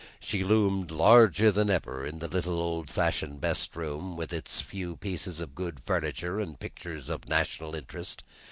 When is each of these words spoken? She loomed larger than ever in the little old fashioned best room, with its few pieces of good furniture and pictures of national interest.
She 0.19 0.43
loomed 0.43 0.89
larger 0.89 1.51
than 1.51 1.69
ever 1.69 2.03
in 2.07 2.17
the 2.17 2.27
little 2.27 2.59
old 2.59 2.89
fashioned 2.89 3.39
best 3.39 3.75
room, 3.75 4.17
with 4.17 4.33
its 4.33 4.59
few 4.59 4.95
pieces 4.95 5.39
of 5.39 5.53
good 5.53 5.79
furniture 5.85 6.39
and 6.39 6.59
pictures 6.59 7.07
of 7.07 7.29
national 7.29 7.75
interest. 7.75 8.23